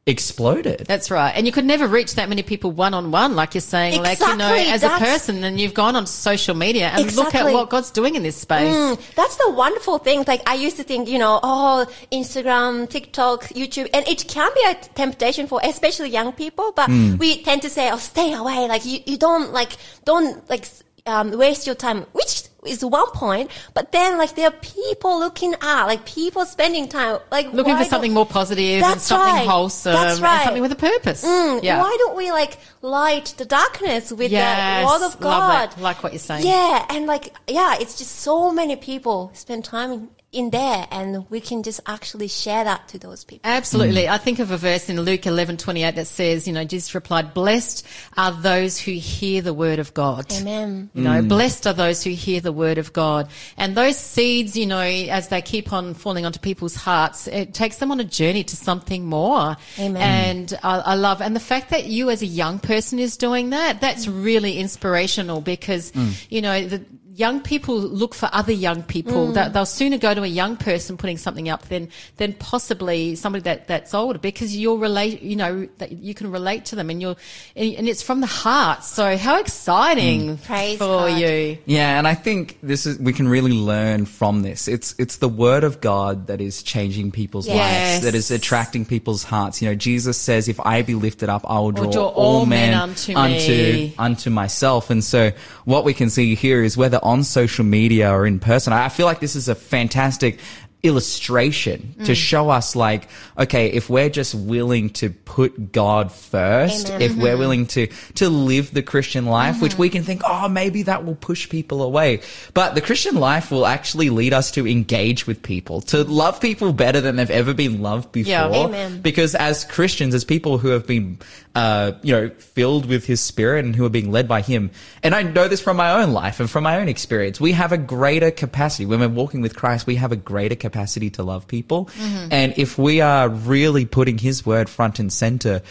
[0.07, 0.85] exploded.
[0.87, 1.33] That's right.
[1.35, 4.21] And you could never reach that many people one on one, like you're saying, like,
[4.21, 4.73] you know, Exactly.
[4.73, 8.15] as a person, and you've gone on social media and look at what God's doing
[8.15, 8.75] in this space.
[8.75, 10.25] Mm, that's the wonderful thing.
[10.27, 14.65] Like I used to think, you know, oh, Instagram, TikTok, YouTube, and it can be
[14.69, 16.73] a temptation for especially young people.
[16.73, 18.69] But we tend to say, oh, stay away.
[18.69, 19.73] Like you, you don't like,
[20.05, 20.67] don't like
[21.07, 23.51] um, waste your time, which is one point.
[23.75, 27.85] But then like there are people looking at, like people spending time, like Looking for
[27.85, 29.47] something more positive and something right.
[29.49, 30.45] wholesome That's and right.
[30.45, 31.25] something with a purpose.
[31.25, 31.81] Mm, yeah.
[31.81, 35.71] Why don't we like light the darkness with Yes, the word of God?
[35.71, 35.81] love.
[35.81, 36.47] Like what you're saying.
[36.47, 41.29] Yeah, and like yeah, it's just so many people spend time in, in there, and
[41.31, 43.41] we can just actually share that to those people.
[43.45, 44.05] Absolutely.
[44.05, 44.11] Mm.
[44.11, 46.95] I think of a verse in Luke eleven twenty eight that says, you know, Jesus
[46.95, 50.33] replied, Blessed are those who hear the word of God.
[50.33, 50.91] Amen.
[50.95, 51.29] You know, mm.
[51.29, 53.29] blessed are those who hear the word of God.
[53.57, 57.77] And those seeds, you know, as they keep on falling onto people's hearts, it takes
[57.77, 59.57] them on a journey to something more.
[59.79, 59.97] Amen.
[59.97, 63.51] And I, I love, and the fact that you as a young person is doing
[63.51, 64.25] that, that's mm.
[64.25, 65.93] really inspirational because,
[66.29, 66.85] you know, the,
[67.17, 69.29] young people look for other young people.
[69.29, 69.35] Mm.
[69.35, 73.43] That they'll sooner go to a young person putting something up than than possibly somebody
[73.43, 75.23] that that's older because you'll relate.
[75.23, 77.17] You know that you can relate to them, and you're
[77.55, 78.85] and, and it's from the heart.
[78.85, 80.45] So how exciting mm.
[80.45, 81.21] Praise for God.
[81.21, 81.59] you!
[81.67, 84.67] Yeah, and I think this is we can really learn from this.
[84.69, 87.57] It's it's the word of God that is changing people's Yes.
[87.57, 89.63] lives, that is attracting people's hearts.
[89.63, 92.75] You know, Jesus says, "If I be lifted up, I will draw, draw all men
[92.75, 95.33] unto unto me." unto myself." And so,
[95.65, 99.07] what we can see here is whether on social media or in person, I feel
[99.07, 100.41] like this is a fantastic
[100.85, 102.07] illustration Mm.
[102.07, 103.09] to show us like
[103.39, 107.03] okay if we're just willing to put god first Amen.
[107.03, 107.23] if Mm-hmm.
[107.23, 111.05] we're willing to to live the christian life which we can think oh maybe that
[111.05, 112.21] will push people away
[112.55, 116.73] but the christian life will actually lead us to engage with people to love people
[116.73, 118.49] better than they've ever been loved before Yeah.
[118.49, 119.01] Amen.
[119.01, 121.19] because as christians as people who have been
[121.55, 124.71] uh, you know filled with his spirit and who are being led by him
[125.05, 127.71] and i know this from my own life and from my own experience we have
[127.71, 130.74] a greater capacity when we're walking with christ we have a greater capacity
[131.11, 131.89] to love people.
[132.31, 135.63] And if we are really putting his word front and center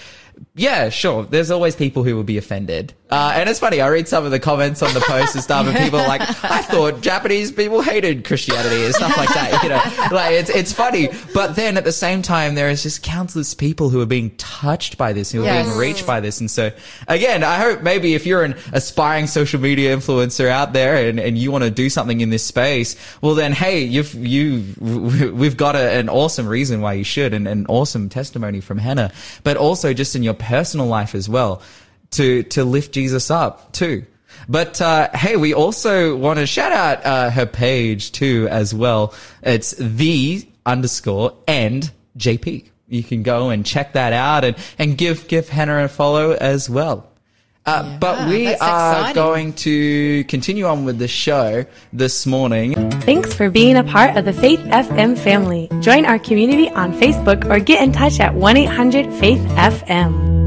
[0.56, 1.24] yeah, sure.
[1.24, 2.94] There's always people who will be offended.
[3.10, 5.68] Uh, and it's funny, I read some of the comments on the post and stuff,
[5.68, 9.62] and people are like, I thought Japanese people hated Christianity and stuff like that.
[9.62, 11.10] You know, like it's, it's funny.
[11.32, 14.98] But then at the same time, there is just countless people who are being touched
[14.98, 15.68] by this, who are Yes.
[15.68, 16.40] being reached by this.
[16.40, 16.72] And so
[17.08, 21.38] again, I hope maybe if you're an aspiring social media influencer out there and, and
[21.38, 24.64] you want to do something in this space, well then, hey, you've, you,
[25.36, 29.12] we've got a, an awesome reason why you should and an awesome testimony from Hannah,
[29.44, 31.62] but also just in your personal life as well
[32.12, 34.06] to, to lift Jesus up too.
[34.48, 39.14] But uh, hey, we also want to shout out uh, her page too as well.
[39.42, 42.70] It's the underscore and JP.
[42.88, 46.70] You can go and check that out and, and give give Hannah a follow as
[46.70, 47.10] well.
[47.66, 49.14] Uh, but we are exciting.
[49.16, 52.74] going to continue on with the show this morning.
[53.02, 55.70] Thanks for being a part of the Faith FM family.
[55.80, 60.43] Join our community on Facebook or get in touch at 1 800 Faith FM.